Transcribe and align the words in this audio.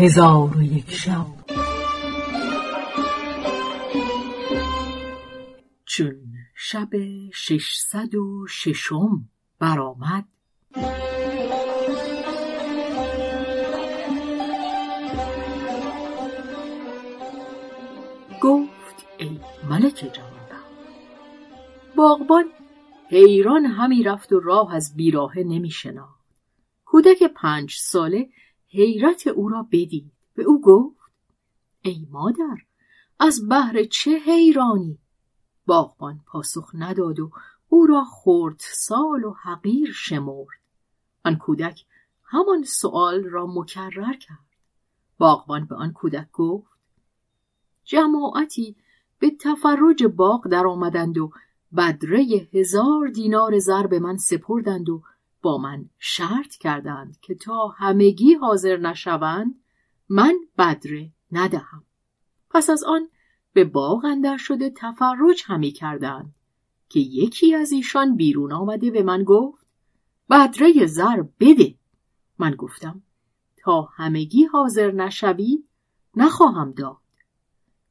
هزار 0.00 0.56
و 0.56 0.62
یک 0.62 0.90
شب. 0.90 1.26
چون 5.84 6.16
شب 6.54 6.88
ششصد 7.34 8.14
و 8.14 8.46
ششم 8.46 9.28
برآمد 9.58 10.24
گفت 18.42 19.06
ای 19.18 19.40
ملک 19.70 20.10
جوانبخت 20.12 20.70
باغبان 21.96 22.44
حیران 23.10 23.66
همی 23.66 24.02
رفت 24.02 24.32
و 24.32 24.40
راه 24.40 24.74
از 24.74 24.96
بیراهه 24.96 25.38
نمی 25.38 25.70
شناخت. 25.70 26.20
کودک 26.84 27.22
پنج 27.22 27.74
ساله 27.74 28.28
حیرت 28.70 29.26
او 29.26 29.48
را 29.48 29.66
بدید. 29.72 30.12
به 30.34 30.42
او 30.42 30.60
گفت 30.60 31.00
ای 31.82 32.06
مادر 32.10 32.56
از 33.18 33.48
بهر 33.48 33.84
چه 33.84 34.10
حیرانی؟ 34.10 34.98
باغبان 35.66 36.20
پاسخ 36.26 36.70
نداد 36.74 37.20
و 37.20 37.30
او 37.68 37.86
را 37.86 38.04
خورد 38.04 38.56
سال 38.60 39.24
و 39.24 39.34
حقیر 39.42 39.92
شمرد. 39.92 40.60
آن 41.24 41.36
کودک 41.36 41.84
همان 42.24 42.64
سؤال 42.64 43.24
را 43.24 43.46
مکرر 43.46 44.12
کرد. 44.12 44.50
باغبان 45.18 45.64
به 45.64 45.74
آن 45.74 45.92
کودک 45.92 46.30
گفت 46.32 46.70
جماعتی 47.84 48.76
به 49.18 49.30
تفرج 49.40 50.04
باغ 50.04 50.48
در 50.48 50.66
آمدند 50.66 51.18
و 51.18 51.30
بدره 51.76 52.48
هزار 52.52 53.08
دینار 53.08 53.58
زر 53.58 53.86
به 53.86 53.98
من 53.98 54.16
سپردند 54.16 54.88
و 54.88 55.02
با 55.42 55.58
من 55.58 55.90
شرط 55.98 56.56
کردند 56.56 57.20
که 57.20 57.34
تا 57.34 57.68
همگی 57.68 58.34
حاضر 58.34 58.76
نشوند 58.76 59.54
من 60.08 60.34
بدره 60.58 61.12
ندهم. 61.32 61.84
پس 62.50 62.70
از 62.70 62.84
آن 62.84 63.08
به 63.52 63.64
باغ 63.64 64.04
اندر 64.04 64.36
شده 64.36 64.70
تفرج 64.70 65.42
همی 65.46 65.70
کردند 65.70 66.34
که 66.88 67.00
یکی 67.00 67.54
از 67.54 67.72
ایشان 67.72 68.16
بیرون 68.16 68.52
آمده 68.52 68.90
به 68.90 69.02
من 69.02 69.24
گفت 69.24 69.66
بدره 70.30 70.86
زر 70.86 71.22
بده. 71.40 71.74
من 72.38 72.54
گفتم 72.54 73.02
تا 73.56 73.82
همگی 73.82 74.44
حاضر 74.44 74.90
نشوی 74.90 75.64
نخواهم 76.16 76.72
داد. 76.72 76.96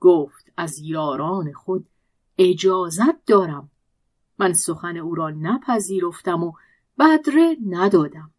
گفت 0.00 0.52
از 0.56 0.78
یاران 0.78 1.52
خود 1.52 1.88
اجازت 2.38 3.24
دارم. 3.26 3.70
من 4.38 4.52
سخن 4.52 4.96
او 4.96 5.14
را 5.14 5.30
نپذیرفتم 5.30 6.44
و 6.44 6.52
بدره 6.98 7.56
ندادم. 7.66 8.30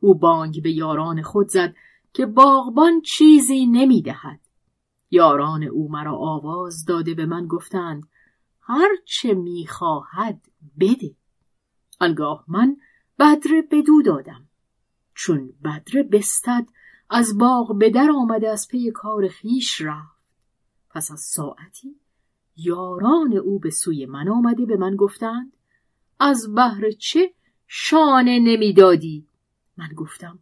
او 0.00 0.14
بانگ 0.14 0.62
به 0.62 0.72
یاران 0.72 1.22
خود 1.22 1.48
زد 1.48 1.74
که 2.12 2.26
باغبان 2.26 3.00
چیزی 3.00 3.66
نمی‌دهد. 3.66 4.40
یاران 5.10 5.62
او 5.62 5.88
مرا 5.90 6.16
آواز 6.16 6.84
داده 6.84 7.14
به 7.14 7.26
من 7.26 7.46
گفتند 7.46 8.08
هر 8.60 8.88
چه 9.04 9.34
می‌خواهد 9.34 10.40
بده. 10.80 11.14
آنگاه 12.00 12.44
من 12.48 12.76
بدره 13.18 13.62
بدو 13.70 14.02
دادم. 14.02 14.48
چون 15.14 15.52
بدره 15.64 16.02
بستد 16.02 16.66
از 17.10 17.38
باغ 17.38 17.78
به 17.78 17.90
در 17.90 18.10
آمده 18.10 18.48
از 18.48 18.68
پی 18.70 18.90
کار 18.90 19.28
خیش 19.28 19.80
رفت. 19.80 20.16
پس 20.90 21.10
از 21.10 21.20
ساعتی 21.20 22.00
یاران 22.56 23.36
او 23.36 23.58
به 23.58 23.70
سوی 23.70 24.06
من 24.06 24.28
آمده 24.28 24.66
به 24.66 24.76
من 24.76 24.96
گفتند 24.96 25.56
از 26.20 26.54
بهر 26.54 26.90
چه 26.90 27.34
شانه 27.66 28.38
نمی‌دادی. 28.38 29.26
من 29.76 29.88
گفتم 29.96 30.38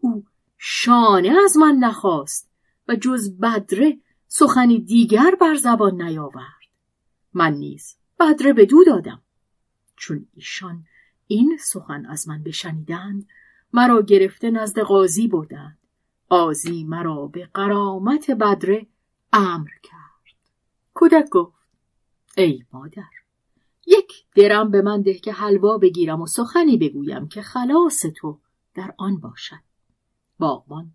او 0.00 0.24
شانه 0.58 1.36
از 1.44 1.56
من 1.56 1.76
نخواست 1.80 2.50
و 2.88 2.96
جز 2.96 3.38
بدره 3.38 3.98
سخنی 4.26 4.80
دیگر 4.80 5.34
بر 5.40 5.54
زبان 5.54 6.02
نیاورد. 6.02 6.64
من 7.32 7.54
نیز 7.54 7.96
بدره 8.20 8.52
به 8.52 8.66
دو 8.66 8.84
دادم. 8.84 9.22
چون 9.96 10.28
ایشان 10.34 10.84
این 11.26 11.58
سخن 11.60 12.06
از 12.06 12.28
من 12.28 12.42
بشنیدند 12.42 13.28
مرا 13.72 14.02
گرفته 14.02 14.50
نزد 14.50 14.80
قاضی 14.80 15.28
بردند. 15.28 15.78
قاضی 16.28 16.84
مرا 16.84 17.26
به 17.26 17.46
قرامت 17.54 18.30
بدره 18.30 18.86
امر 19.32 19.70
کرد. 19.82 20.36
کودک 20.94 21.28
گفت 21.28 21.68
ای 22.36 22.64
مادر 22.72 23.23
یک 23.86 24.12
درم 24.36 24.70
به 24.70 24.82
من 24.82 25.02
ده 25.02 25.14
که 25.14 25.32
حلوا 25.32 25.78
بگیرم 25.78 26.20
و 26.20 26.26
سخنی 26.26 26.76
بگویم 26.76 27.28
که 27.28 27.42
خلاص 27.42 28.06
تو 28.16 28.40
در 28.74 28.94
آن 28.98 29.20
باشد. 29.20 29.60
باغبان 30.38 30.92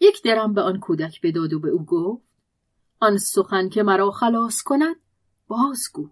یک 0.00 0.22
درم 0.22 0.54
به 0.54 0.62
آن 0.62 0.80
کودک 0.80 1.20
بداد 1.22 1.52
و 1.52 1.60
به 1.60 1.68
او 1.68 1.84
گفت 1.84 2.22
آن 3.00 3.18
سخن 3.18 3.68
که 3.68 3.82
مرا 3.82 4.10
خلاص 4.10 4.62
کند 4.62 4.96
بازگو. 5.48 6.10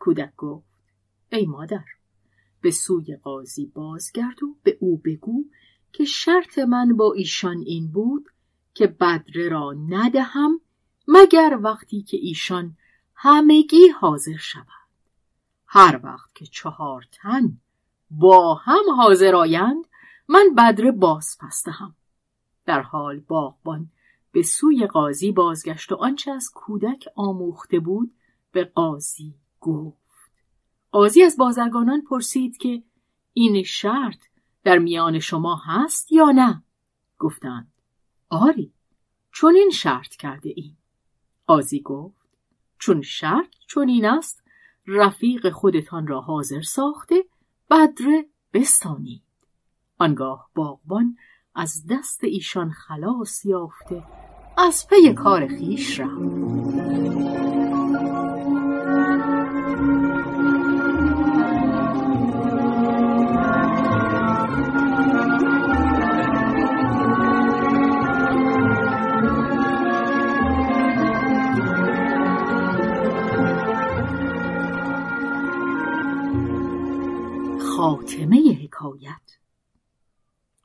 کودک 0.00 0.36
گفت 0.36 0.66
ای 1.32 1.46
مادر 1.46 1.84
به 2.60 2.70
سوی 2.70 3.16
قاضی 3.16 3.66
بازگرد 3.66 4.42
و 4.42 4.56
به 4.62 4.78
او 4.80 4.96
بگو 4.96 5.44
که 5.92 6.04
شرط 6.04 6.58
من 6.58 6.96
با 6.96 7.12
ایشان 7.12 7.58
این 7.66 7.92
بود 7.92 8.26
که 8.74 8.86
بدره 8.86 9.48
را 9.48 9.72
ندهم 9.88 10.60
مگر 11.08 11.58
وقتی 11.62 12.02
که 12.02 12.16
ایشان 12.16 12.76
همگی 13.14 13.88
حاضر 14.00 14.36
شود. 14.36 14.87
هر 15.68 16.00
وقت 16.02 16.34
که 16.34 16.46
چهار 16.46 17.04
تن 17.12 17.60
با 18.10 18.54
هم 18.54 18.82
حاضر 18.96 19.34
آیند 19.34 19.84
من 20.28 20.54
بدره 20.56 20.92
باز 20.92 21.38
پستهم 21.40 21.94
در 22.66 22.82
حال 22.82 23.20
باغبان 23.20 23.90
به 24.32 24.42
سوی 24.42 24.86
قاضی 24.86 25.32
بازگشت 25.32 25.92
و 25.92 25.94
آنچه 25.94 26.30
از 26.30 26.50
کودک 26.54 27.08
آموخته 27.14 27.80
بود 27.80 28.14
به 28.52 28.64
قاضی 28.64 29.34
گفت. 29.60 29.98
قاضی 30.92 31.22
از 31.22 31.36
بازرگانان 31.36 32.02
پرسید 32.02 32.56
که 32.56 32.82
این 33.32 33.62
شرط 33.62 34.18
در 34.64 34.78
میان 34.78 35.18
شما 35.18 35.56
هست 35.66 36.12
یا 36.12 36.30
نه؟ 36.30 36.62
گفتند 37.18 37.72
آری 38.30 38.72
چون 39.32 39.54
این 39.54 39.70
شرط 39.70 40.08
کرده 40.08 40.52
این 40.56 40.76
قاضی 41.46 41.80
گفت 41.80 42.28
چون 42.78 43.02
شرط 43.02 43.54
چون 43.66 43.88
این 43.88 44.04
است 44.04 44.47
رفیق 44.88 45.50
خودتان 45.50 46.06
را 46.06 46.20
حاضر 46.20 46.60
ساخته 46.60 47.24
بدره 47.70 48.24
بستانید. 48.54 49.22
آنگاه 49.98 50.50
باغبان 50.54 51.16
از 51.54 51.86
دست 51.90 52.24
ایشان 52.24 52.70
خلاص 52.70 53.44
یافته 53.44 54.02
از 54.58 54.86
پی 54.90 55.14
کار 55.14 55.46
خیش 55.46 56.00
رفت. 56.00 57.47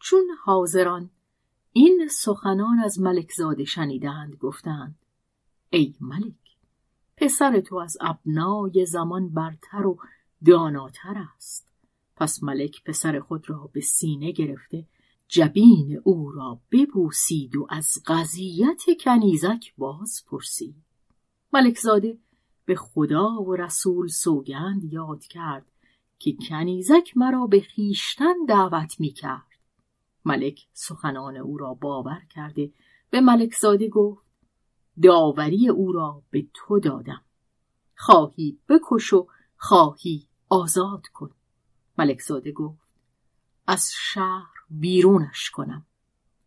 چون 0.04 0.28
حاضران 0.44 1.10
این 1.72 2.08
سخنان 2.12 2.80
از 2.80 3.00
ملک 3.00 3.32
زاده 3.32 3.66
شنیدند 3.66 4.36
گفتند 4.36 4.96
ای 5.70 5.96
ملک 6.02 6.58
پسر 7.18 7.60
تو 7.60 7.76
از 7.76 7.98
ابنای 8.02 8.86
زمان 8.86 9.30
برتر 9.30 9.86
و 9.86 9.98
داناتر 10.46 11.24
است 11.36 11.68
پس 12.16 12.44
ملک 12.44 12.84
پسر 12.84 13.20
خود 13.20 13.50
را 13.50 13.70
به 13.74 13.82
سینه 13.82 14.32
گرفته 14.32 14.86
جبین 15.28 16.02
او 16.04 16.32
را 16.32 16.60
ببوسید 16.72 17.56
و 17.56 17.68
از 17.70 18.04
قضیت 18.08 18.82
کنیزک 19.00 19.74
باز 19.78 20.24
پرسید 20.28 20.76
ملک 21.54 21.80
زاده 21.80 22.18
به 22.66 22.76
خدا 22.76 23.42
و 23.42 23.56
رسول 23.56 24.08
سوگند 24.08 24.94
یاد 24.94 25.24
کرد 25.24 25.66
که 26.20 26.36
کنیزک 26.50 27.18
مرا 27.18 27.48
به 27.48 27.60
خیشتن 27.60 28.46
دعوت 28.48 29.00
می 29.00 29.12
کرد. 29.12 29.53
ملک 30.26 30.68
سخنان 30.74 31.38
او 31.38 31.58
را 31.58 31.74
باور 31.74 32.22
کرده 32.30 32.72
به 33.10 33.22
ملک 33.22 33.56
زاده 33.56 33.90
گفت 33.90 34.24
داوری 35.04 35.70
او 35.70 35.92
را 35.92 36.22
به 36.32 36.48
تو 36.54 36.80
دادم. 36.80 37.22
خواهی 37.96 38.60
بکش 38.70 39.14
و 39.14 39.28
خواهی 39.58 40.28
آزاد 40.50 41.08
کن. 41.08 41.32
ملک 41.98 42.22
زاده 42.22 42.52
گفت 42.52 42.84
از 43.68 43.92
شهر 43.94 44.54
بیرونش 44.70 45.50
کنم. 45.50 45.86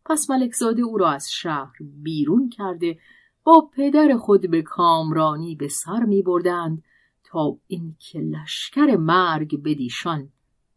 پس 0.05 0.31
ملک 0.31 0.55
زاده 0.55 0.82
او 0.82 0.99
را 0.99 1.11
از 1.11 1.31
شهر 1.31 1.76
بیرون 1.81 2.49
کرده 2.49 2.99
با 3.44 3.70
پدر 3.73 4.17
خود 4.17 4.50
به 4.50 4.62
کامرانی 4.62 5.55
به 5.55 5.69
سر 5.69 6.00
می 6.00 6.23
بردند 6.23 6.82
تا 7.25 7.58
اینکه 7.67 8.19
لشکر 8.20 8.96
مرگ 8.96 9.62
بدیشان 9.62 10.32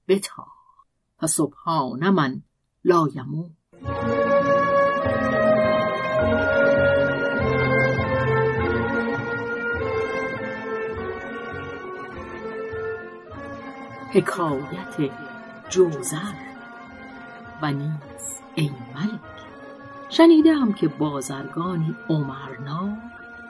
بتا 0.08 0.48
و 1.22 1.28
سبحان 1.28 2.10
من 2.10 2.44
لایمو 2.84 3.50
حکایت 14.14 15.12
جوزر 15.70 16.18
و 17.62 17.72
نیز 17.72 17.90
ای 18.56 18.70
ملک. 18.70 19.20
شنیدم 20.10 20.74
که 20.74 20.88
بازرگانی 20.88 21.96
عمرنا 22.10 22.98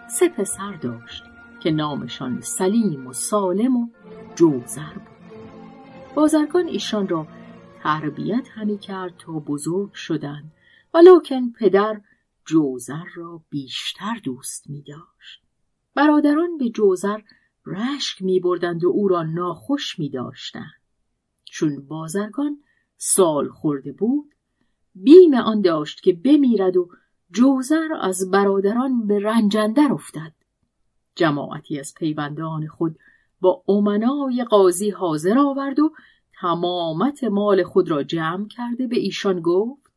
سه 0.09 0.29
پسر 0.29 0.73
داشت 0.73 1.23
که 1.59 1.71
نامشان 1.71 2.41
سلیم 2.41 3.07
و 3.07 3.13
سالم 3.13 3.77
و 3.77 3.87
جوزر 4.35 4.93
بود. 4.93 5.19
بازرگان 6.15 6.67
ایشان 6.67 7.07
را 7.07 7.27
تربیت 7.83 8.47
همی 8.49 8.77
کرد 8.77 9.17
تا 9.17 9.31
بزرگ 9.31 9.93
شدند 9.93 10.51
ولکن 10.93 11.51
پدر 11.51 12.01
جوزر 12.45 13.05
را 13.15 13.41
بیشتر 13.49 14.19
دوست 14.23 14.69
می 14.69 14.81
داشت. 14.81 15.43
برادران 15.95 16.57
به 16.57 16.69
جوزر 16.69 17.19
رشک 17.65 18.21
می 18.21 18.39
بردند 18.39 18.83
و 18.83 18.87
او 18.87 19.07
را 19.07 19.23
ناخوش 19.23 19.99
می 19.99 20.09
داشتند. 20.09 20.81
چون 21.45 21.87
بازرگان 21.87 22.63
سال 22.97 23.49
خورده 23.49 23.91
بود 23.91 24.35
بیم 24.95 25.33
آن 25.33 25.61
داشت 25.61 26.01
که 26.01 26.13
بمیرد 26.13 26.77
و 26.77 26.89
جوزر 27.31 27.87
از 28.01 28.31
برادران 28.31 29.07
به 29.07 29.19
رنجندر 29.19 29.91
افتد 29.91 30.33
جماعتی 31.15 31.79
از 31.79 31.93
پیوندان 31.93 32.67
خود 32.67 32.99
با 33.41 33.63
امنای 33.67 34.43
قاضی 34.49 34.89
حاضر 34.89 35.39
آورد 35.39 35.79
و 35.79 35.93
تمامت 36.41 37.23
مال 37.23 37.63
خود 37.63 37.89
را 37.89 38.03
جمع 38.03 38.47
کرده 38.47 38.87
به 38.87 38.99
ایشان 38.99 39.41
گفت 39.41 39.91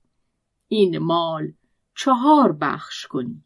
این 0.68 0.98
مال 0.98 1.52
چهار 1.96 2.52
بخش 2.52 3.06
کنید 3.06 3.44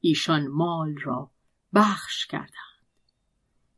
ایشان 0.00 0.46
مال 0.46 0.94
را 1.02 1.30
بخش 1.74 2.26
کردند. 2.26 2.86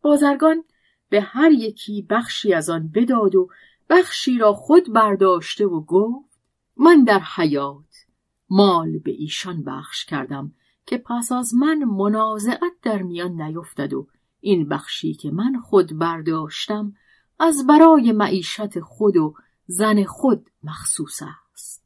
بازرگان 0.03 0.65
به 1.09 1.21
هر 1.21 1.51
یکی 1.51 2.03
بخشی 2.03 2.55
از 2.55 2.71
آن 2.71 2.89
بداد 2.89 3.35
و 3.35 3.49
بخشی 3.91 4.39
را 4.39 4.53
خود 4.53 4.93
برداشته 4.93 5.67
و 5.67 5.81
گفت 5.81 6.41
من 6.77 7.05
در 7.05 7.21
حیات 7.37 8.07
مال 8.51 8.99
به 8.99 9.11
ایشان 9.11 9.65
بخش 9.65 10.05
کردم 10.05 10.53
که 10.87 10.99
پس 10.99 11.33
از 11.33 11.55
من 11.55 11.85
منازعت 11.85 12.73
در 12.83 13.03
میان 13.03 13.43
نیفتد 13.43 13.93
و 13.93 14.09
این 14.41 14.69
بخشی 14.69 15.15
که 15.15 15.31
من 15.31 15.61
خود 15.61 15.99
برداشتم 15.99 16.95
از 17.39 17.67
برای 17.67 18.13
معیشت 18.13 18.81
خود 18.81 19.17
و 19.17 19.35
زن 19.67 20.05
خود 20.05 20.51
مخصوص 20.63 21.23
است. 21.53 21.85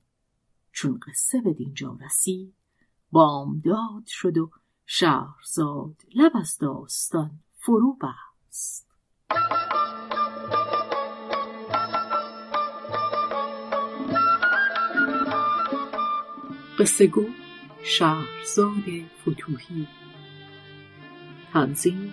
چون 0.72 1.00
قصه 1.08 1.40
به 1.40 1.52
دینجا 1.52 1.98
رسید 2.04 2.54
بامداد 3.12 4.06
شد 4.06 4.38
و 4.38 4.50
شهرزاد 4.86 5.96
لب 6.14 6.32
از 6.34 6.58
داستان 6.58 7.30
فرو 7.52 7.96
بست. 7.96 8.88
قصه 16.78 17.06
گو 17.06 17.26
شهرزاد 17.82 18.84
فتوهی 19.22 19.88
تنظیم 21.52 22.12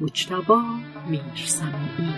مجتبا 0.00 0.62
میرسمی. 1.08 2.14